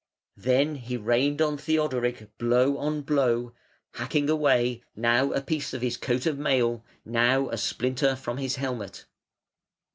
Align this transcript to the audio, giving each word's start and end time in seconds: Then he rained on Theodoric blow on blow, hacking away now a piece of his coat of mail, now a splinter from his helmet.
Then 0.37 0.77
he 0.77 0.97
rained 0.97 1.43
on 1.43 1.59
Theodoric 1.59 2.35
blow 2.39 2.75
on 2.79 3.01
blow, 3.01 3.53
hacking 3.93 4.31
away 4.31 4.81
now 4.95 5.31
a 5.31 5.41
piece 5.43 5.75
of 5.75 5.83
his 5.83 5.95
coat 5.95 6.25
of 6.25 6.39
mail, 6.39 6.83
now 7.05 7.49
a 7.49 7.57
splinter 7.59 8.15
from 8.15 8.37
his 8.37 8.55
helmet. 8.55 9.05